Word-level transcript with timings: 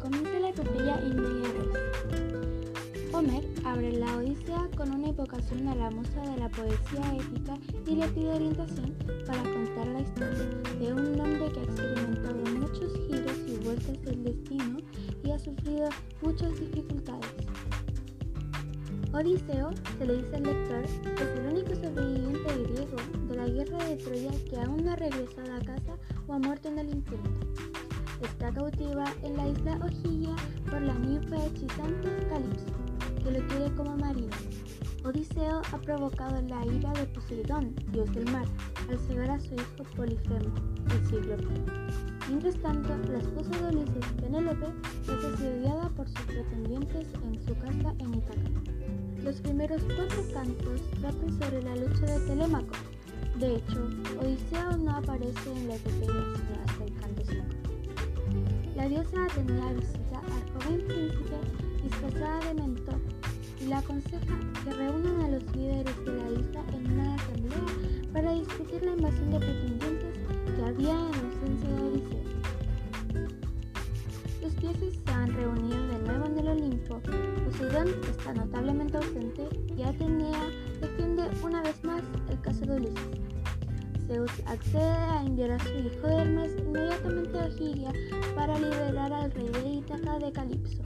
comienza 0.00 0.38
la 0.40 0.48
epopeya 0.48 1.00
inmediata. 1.02 1.78
Homer 3.12 3.44
abre 3.64 3.92
la 3.92 4.16
Odisea 4.16 4.68
con 4.76 4.92
una 4.92 5.08
invocación 5.08 5.68
a 5.68 5.74
la 5.74 5.90
musa 5.90 6.20
de 6.22 6.36
la 6.38 6.48
poesía 6.48 7.16
épica 7.16 7.56
y 7.86 7.96
le 7.96 8.08
pide 8.08 8.28
orientación 8.28 8.94
para 9.26 9.42
contar 9.42 9.86
la 9.88 10.00
historia 10.00 10.48
de 10.80 10.92
un 10.92 11.20
hombre 11.20 11.52
que 11.52 11.60
ha 11.60 11.62
experimentado 11.62 12.36
muchos 12.58 12.92
giros 13.06 13.38
y 13.46 13.64
vueltas 13.64 14.02
del 14.02 14.24
destino 14.24 14.78
y 15.24 15.30
ha 15.30 15.38
sufrido 15.38 15.88
muchas 16.22 16.58
dificultades. 16.58 17.30
Odiseo, 19.12 19.70
se 19.98 20.04
le 20.04 20.16
dice 20.16 20.36
al 20.36 20.42
lector, 20.42 20.84
es 20.84 21.38
el 21.38 21.46
único 21.52 21.74
sobreviviente 21.74 22.62
griego 22.64 22.96
de 23.28 23.36
la 23.36 23.48
guerra 23.48 23.84
de 23.84 23.96
Troya 23.96 24.30
que 24.50 24.56
aún 24.56 24.84
no 24.84 24.92
ha 24.92 24.96
regresado 24.96 25.54
a 25.54 25.60
casa 25.60 25.96
o 26.26 26.34
ha 26.34 26.38
muerto 26.38 26.68
en 26.68 26.78
el 26.78 26.90
intento. 26.90 27.75
Está 28.22 28.52
cautiva 28.52 29.04
en 29.22 29.36
la 29.36 29.48
isla 29.48 29.78
Ojilia 29.84 30.34
por 30.70 30.80
la 30.80 30.94
ninfa 30.94 31.36
hechizante 31.46 32.08
Calipso 32.28 32.86
que 33.26 33.40
lo 33.40 33.46
quiere 33.48 33.74
como 33.74 33.96
marido. 33.96 34.30
Odiseo 35.04 35.60
ha 35.72 35.78
provocado 35.78 36.40
la 36.42 36.64
ira 36.66 36.92
de 36.92 37.06
Poseidón, 37.06 37.74
dios 37.92 38.12
del 38.12 38.30
mar, 38.30 38.46
al 38.88 38.98
cegar 39.00 39.30
a 39.30 39.40
su 39.40 39.54
hijo 39.54 39.82
Polifemo, 39.96 40.54
el 40.90 41.06
cíclope. 41.06 41.46
Mientras 42.28 42.56
tanto, 42.56 42.96
la 43.10 43.18
esposa 43.18 43.50
de 43.50 43.76
Ulises, 43.76 44.12
Penélope, 44.20 44.66
es 45.02 45.24
asediada 45.24 45.88
por 45.90 46.08
sus 46.08 46.20
pretendientes 46.20 47.08
en 47.24 47.46
su 47.46 47.54
casa 47.58 47.94
en 47.98 48.14
Ítaca. 48.14 48.50
Los 49.22 49.40
primeros 49.40 49.82
cuatro 49.96 50.22
cantos 50.32 50.80
tratan 51.00 51.40
sobre 51.40 51.62
la 51.62 51.76
lucha 51.76 52.06
de 52.06 52.26
Telémaco. 52.26 52.74
De 53.40 53.56
hecho, 53.56 53.88
Odiseo 54.20 54.76
no 54.78 54.92
aparece 54.92 55.52
en 55.52 55.68
la 55.68 55.74
epopeya 55.76 56.12
hasta 56.62 56.84
el 56.84 56.85
canto 56.85 56.85
5. 56.85 56.85
La 58.76 58.86
diosa 58.88 59.24
Atenea 59.24 59.72
visita 59.72 60.20
al 60.20 60.62
joven 60.62 60.86
príncipe 60.86 61.36
disfrazada 61.82 62.40
de 62.40 62.54
mentor 62.60 63.00
y 63.58 63.64
le 63.68 63.74
aconseja 63.74 64.38
que 64.62 64.70
reúnan 64.70 65.20
a 65.22 65.28
los 65.30 65.56
líderes 65.56 66.04
de 66.04 66.12
la 66.12 66.30
isla 66.38 66.62
en 66.74 66.92
una 66.92 67.14
asamblea 67.14 68.12
para 68.12 68.32
discutir 68.34 68.82
la 68.82 68.92
invasión 68.92 69.30
de 69.30 69.38
pretendientes 69.38 70.18
que 70.54 70.62
había 70.62 70.92
en 70.92 71.14
ausencia 71.24 71.70
de 71.70 71.82
Odiseo. 71.88 72.20
Los 74.42 74.56
dioses 74.56 74.94
se 75.02 75.10
han 75.10 75.32
reunido 75.32 75.86
de 75.86 75.98
nuevo 76.00 76.26
en 76.26 76.38
el 76.38 76.48
Olimpo, 76.48 77.00
Poseidón 77.46 77.88
está 78.10 78.34
notablemente 78.34 78.98
ausente 78.98 79.48
y 79.74 79.82
Atenea 79.84 80.50
defiende 80.82 81.22
una 81.42 81.62
vez 81.62 81.82
más 81.82 82.02
el 82.28 82.40
caso 82.42 82.60
de 82.66 82.76
Ulises. 82.76 83.15
Zeus 84.06 84.30
accede 84.46 84.82
a 84.82 85.22
enviar 85.22 85.50
a 85.50 85.58
su 85.58 85.68
hijo 85.70 86.06
Hermes 86.06 86.52
inmediatamente 86.58 87.38
a 87.38 87.50
Giria 87.50 87.92
para 88.34 88.58
liberar 88.58 89.12
al 89.12 89.32
rey 89.32 89.48
de 89.48 89.68
Ítaca 89.68 90.18
de 90.18 90.32
Calipso. 90.32 90.82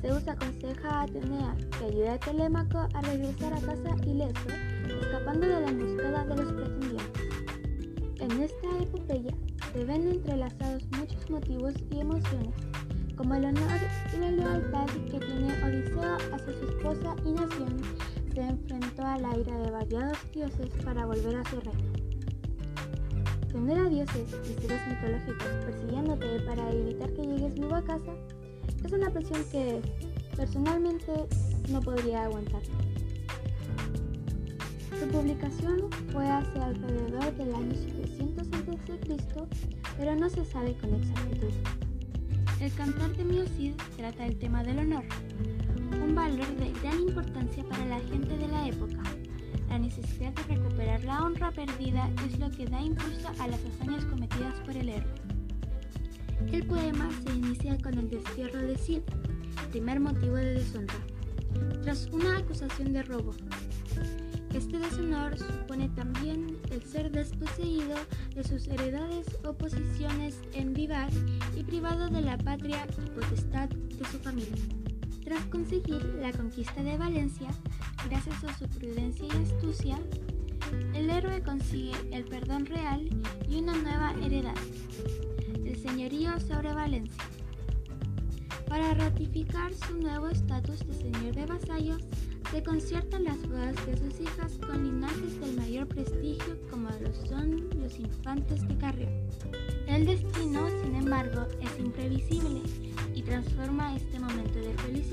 Zeus 0.00 0.26
aconseja 0.28 0.88
a 0.88 1.02
Atenea 1.02 1.56
que 1.78 1.84
ayude 1.86 2.08
a 2.08 2.18
Telémaco 2.18 2.78
a 2.78 3.00
regresar 3.02 3.52
a 3.52 3.60
casa 3.60 3.96
ileso, 4.06 4.48
escapando 5.00 5.46
de 5.46 5.60
la 5.60 5.68
emboscada 5.68 6.24
de 6.24 6.36
los 6.36 6.52
pretendientes. 6.52 7.22
En 8.20 8.30
esta 8.40 8.68
epopeya 8.80 9.34
se 9.72 9.84
ven 9.84 10.08
entrelazados 10.08 10.84
muchos 10.98 11.30
motivos 11.30 11.74
y 11.90 12.00
emociones, 12.00 12.54
como 13.16 13.34
el 13.34 13.44
honor 13.44 13.80
y 14.14 14.20
la 14.20 14.30
lealtad 14.30 14.86
que 15.10 15.18
tiene 15.18 15.52
Odiseo 15.64 16.16
hacia 16.32 16.58
su 16.58 16.64
esposa 16.64 17.16
y 17.24 17.32
nación, 17.32 17.82
se 18.32 18.40
enfrentó 18.40 19.04
a 19.04 19.18
la 19.18 19.36
ira 19.36 19.58
de 19.58 19.70
variados 19.70 20.18
dioses 20.32 20.70
para 20.84 21.04
volver 21.04 21.36
a 21.36 21.44
su 21.50 21.60
reino. 21.60 21.89
Tener 23.52 23.78
a 23.78 23.88
dioses 23.88 24.28
y 24.44 24.60
seres 24.60 24.80
mitológicos 24.88 25.48
persiguiéndote 25.64 26.40
para 26.46 26.70
evitar 26.70 27.12
que 27.14 27.22
llegues 27.22 27.54
vivo 27.54 27.74
a 27.74 27.82
casa 27.82 28.12
es 28.84 28.92
una 28.92 29.10
presión 29.10 29.44
que 29.50 29.80
personalmente 30.36 31.12
no 31.68 31.80
podría 31.80 32.24
aguantar. 32.24 32.62
Su 35.00 35.06
publicación 35.08 35.88
fue 36.12 36.28
hacia 36.28 36.64
alrededor 36.64 37.36
del 37.36 37.54
año 37.54 37.74
700 37.74 38.46
a.C., 38.52 39.18
pero 39.98 40.14
no 40.14 40.30
se 40.30 40.44
sabe 40.44 40.76
con 40.78 40.94
exactitud. 40.94 41.52
El 42.60 42.72
cantar 42.74 43.10
de 43.16 43.24
Miocid 43.24 43.74
trata 43.96 44.26
el 44.26 44.38
tema 44.38 44.62
del 44.62 44.78
honor, 44.78 45.04
un 46.04 46.14
valor 46.14 46.46
de 46.56 46.72
gran 46.80 47.00
importancia 47.00 47.64
para 47.64 47.84
la 47.86 48.00
gente 48.00 48.36
de 48.36 48.48
la 48.48 48.68
época. 48.68 49.02
La 49.68 49.78
necesidad 49.78 50.32
de 50.32 50.54
recuperar 50.54 51.04
la 51.04 51.24
honra 51.24 51.50
perdida 51.50 52.10
es 52.26 52.38
lo 52.38 52.50
que 52.50 52.66
da 52.66 52.80
impulso 52.80 53.28
a 53.38 53.48
las 53.48 53.60
hazañas 53.64 54.04
cometidas 54.06 54.54
por 54.66 54.76
el 54.76 54.88
héroe. 54.88 55.14
El 56.52 56.66
poema 56.66 57.08
se 57.24 57.32
inicia 57.32 57.78
con 57.78 57.98
el 57.98 58.10
destierro 58.10 58.60
de 58.60 58.76
Cid, 58.76 59.02
primer 59.70 60.00
motivo 60.00 60.34
de 60.36 60.54
deshonra, 60.54 60.94
tras 61.82 62.06
una 62.06 62.38
acusación 62.38 62.92
de 62.92 63.02
robo. 63.02 63.34
Este 64.54 64.78
deshonor 64.78 65.38
supone 65.38 65.88
también 65.90 66.58
el 66.70 66.82
ser 66.82 67.12
desposeído 67.12 67.94
de 68.34 68.42
sus 68.42 68.66
heredades 68.66 69.26
o 69.44 69.52
posiciones 69.52 70.40
en 70.54 70.72
vivar 70.72 71.08
y 71.56 71.62
privado 71.62 72.08
de 72.08 72.22
la 72.22 72.36
patria 72.36 72.84
y 73.06 73.10
potestad 73.10 73.68
de 73.68 74.04
su 74.06 74.18
familia. 74.18 74.56
Tras 75.24 75.44
conseguir 75.46 76.02
la 76.20 76.32
conquista 76.32 76.82
de 76.82 76.98
Valencia, 76.98 77.50
gracias 78.08 78.44
a 78.44 78.58
su 78.58 78.66
prudencia 78.68 79.26
y 79.26 79.42
astucia, 79.42 79.98
el 80.94 81.10
héroe 81.10 81.42
consigue 81.42 81.92
el 82.12 82.24
perdón 82.24 82.66
real 82.66 83.08
y 83.48 83.56
una 83.56 83.74
nueva 83.74 84.14
heredad, 84.22 84.54
señorío 85.82 86.38
sobre 86.40 86.72
Valencia. 86.72 87.22
Para 88.68 88.94
ratificar 88.94 89.72
su 89.74 89.98
nuevo 89.98 90.28
estatus 90.28 90.86
de 90.86 90.94
señor 90.94 91.34
de 91.34 91.46
vasallos, 91.46 92.02
se 92.52 92.62
conciertan 92.62 93.24
las 93.24 93.40
bodas 93.48 93.74
de 93.86 93.96
sus 93.96 94.20
hijas 94.20 94.58
con 94.66 94.84
linajes 94.84 95.40
del 95.40 95.56
mayor 95.56 95.86
prestigio 95.88 96.60
como 96.70 96.88
lo 96.90 97.12
son 97.26 97.68
los 97.80 97.98
infantes 97.98 98.66
de 98.66 98.76
Carrión. 98.76 99.12
El 99.86 100.06
destino, 100.06 100.68
sin 100.82 100.94
embargo, 100.94 101.46
es 101.60 101.78
imprevisible 101.78 102.62
y 103.14 103.22
transforma 103.22 103.96
este 103.96 104.18
momento 104.20 104.58
de 104.58 104.74
felicidad 104.74 105.09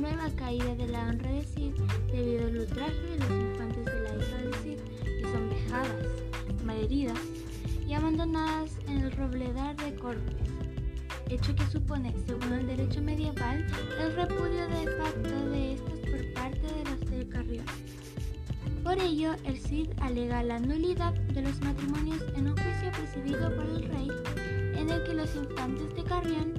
nueva 0.00 0.30
caída 0.36 0.74
de 0.76 0.86
la 0.88 1.08
honra 1.08 1.30
de 1.32 1.42
Cid 1.42 1.74
debido 2.12 2.46
al 2.46 2.58
ultraje 2.58 2.92
de 2.92 3.18
los 3.18 3.30
infantes 3.30 3.84
de 3.84 4.02
la 4.02 4.16
hija 4.16 4.36
de 4.36 4.52
Cid, 4.62 4.78
que 5.02 5.22
son 5.22 5.50
vejadas, 5.50 6.06
malheridas 6.64 7.18
y 7.86 7.94
abandonadas 7.94 8.70
en 8.86 8.98
el 8.98 9.12
robledar 9.12 9.76
de 9.76 9.94
Corpus, 9.96 10.34
hecho 11.28 11.54
que 11.54 11.66
supone, 11.66 12.14
según 12.26 12.52
el 12.52 12.66
derecho 12.66 13.02
medieval, 13.02 13.66
el 14.00 14.14
repudio 14.14 14.68
de 14.68 14.90
facto 14.98 15.50
de 15.50 15.74
estas 15.74 15.98
por 15.98 16.32
parte 16.34 16.60
de 16.60 16.84
los 16.90 17.10
del 17.10 17.28
Carrión. 17.28 17.66
Por 18.84 19.00
ello, 19.00 19.34
el 19.44 19.58
Cid 19.58 19.88
alega 20.00 20.44
la 20.44 20.60
nulidad 20.60 21.12
de 21.12 21.42
los 21.42 21.60
matrimonios 21.60 22.22
en 22.36 22.48
un 22.48 22.56
juicio 22.56 22.92
presidido 22.92 23.54
por 23.54 23.66
el 23.66 23.82
rey, 23.88 24.08
en 24.76 24.90
el 24.90 25.02
que 25.02 25.14
los 25.14 25.34
infantes 25.34 25.92
de 25.94 26.04
Carrión 26.04 26.54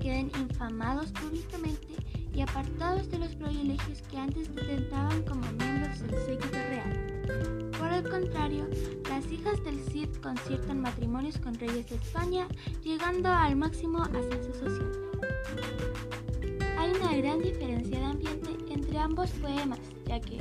queden 0.00 0.30
infamados 0.38 1.10
públicamente 1.12 2.03
y 2.34 2.40
apartados 2.42 3.08
de 3.10 3.18
los 3.18 3.34
privilegios 3.36 4.02
que 4.10 4.18
antes 4.18 4.52
detentaban 4.54 5.22
como 5.22 5.42
miembros 5.52 6.00
del 6.00 6.18
séquito 6.26 6.58
real. 6.68 7.70
Por 7.78 7.92
el 7.92 8.08
contrario, 8.08 8.68
las 9.08 9.30
hijas 9.30 9.62
del 9.62 9.78
Cid 9.78 10.08
conciertan 10.22 10.80
matrimonios 10.80 11.38
con 11.38 11.54
reyes 11.54 11.88
de 11.88 11.96
España, 11.96 12.48
llegando 12.82 13.28
al 13.28 13.56
máximo 13.56 14.02
ascenso 14.02 14.52
social. 14.54 14.92
Hay 16.76 16.90
una 16.90 17.16
gran 17.16 17.40
diferencia 17.40 17.98
de 17.98 18.04
ambiente 18.04 18.50
entre 18.68 18.98
ambos 18.98 19.30
poemas, 19.30 19.78
ya 20.06 20.20
que, 20.20 20.40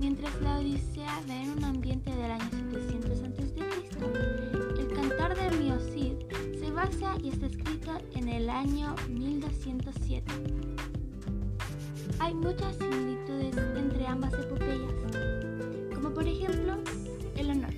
mientras 0.00 0.40
la 0.42 0.58
Odisea 0.58 1.22
ve 1.28 1.42
en 1.42 1.50
un 1.50 1.64
ambiente 1.64 2.10
del 2.10 2.32
año 2.32 2.50
700 2.72 3.22
a.C., 3.22 4.80
el 4.80 4.88
cantar 4.92 5.36
de 5.36 5.56
Mio 5.58 5.78
Cid 5.78 6.58
se 6.58 6.70
basa 6.72 7.14
y 7.22 7.28
está 7.28 7.46
escrito 7.46 7.92
en 8.14 8.28
el 8.28 8.50
año 8.50 8.94
1207. 9.08 10.91
Hay 12.22 12.34
muchas 12.34 12.76
similitudes 12.76 13.56
entre 13.76 14.06
ambas 14.06 14.32
epopeyas 14.34 14.92
como 15.92 16.14
por 16.14 16.24
ejemplo 16.24 16.78
el 17.36 17.50
honor. 17.50 17.74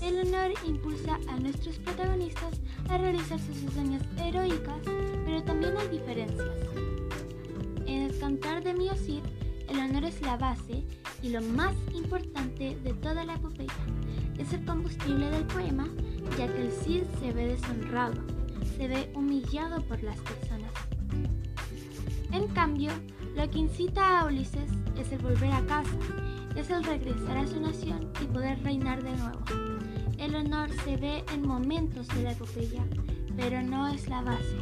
El 0.00 0.26
honor 0.26 0.52
impulsa 0.66 1.18
a 1.28 1.38
nuestros 1.38 1.76
protagonistas 1.76 2.58
a 2.88 2.96
realizar 2.96 3.38
sus 3.38 3.64
hazañas 3.64 4.02
heroicas, 4.16 4.80
pero 5.26 5.42
también 5.42 5.76
hay 5.76 5.88
diferencias. 5.88 6.48
En 7.84 8.04
el 8.04 8.18
cantar 8.18 8.64
de 8.64 8.72
Mio 8.72 8.96
Cid, 8.96 9.20
el 9.68 9.78
honor 9.78 10.04
es 10.04 10.22
la 10.22 10.38
base 10.38 10.86
y 11.22 11.28
lo 11.28 11.42
más 11.42 11.74
importante 11.94 12.78
de 12.82 12.94
toda 12.94 13.26
la 13.26 13.34
epopeya. 13.34 13.74
Es 14.38 14.54
el 14.54 14.64
combustible 14.64 15.28
del 15.28 15.44
poema, 15.44 15.86
ya 16.38 16.46
que 16.46 16.62
el 16.62 16.72
Cid 16.72 17.02
se 17.20 17.30
ve 17.34 17.48
deshonrado, 17.48 18.22
se 18.78 18.88
ve 18.88 19.12
humillado 19.14 19.82
por 19.82 20.02
las 20.02 20.18
personas. 20.20 20.72
En 22.32 22.46
cambio, 22.48 22.90
lo 23.36 23.50
que 23.50 23.58
incita 23.58 24.20
a 24.20 24.26
Ulises 24.26 24.70
es 24.96 25.12
el 25.12 25.18
volver 25.18 25.52
a 25.52 25.64
casa 25.66 25.98
es 26.58 26.70
el 26.70 26.82
regresar 26.82 27.36
a 27.36 27.46
su 27.46 27.60
nación 27.60 28.10
y 28.20 28.26
poder 28.26 28.60
reinar 28.64 29.02
de 29.02 29.12
nuevo. 29.12 29.38
El 30.18 30.34
honor 30.34 30.68
se 30.84 30.96
ve 30.96 31.24
en 31.32 31.46
momentos 31.46 32.08
de 32.08 32.24
la 32.24 32.32
epopeya, 32.32 32.84
pero 33.36 33.62
no 33.62 33.86
es 33.86 34.08
la 34.08 34.22
base. 34.22 34.56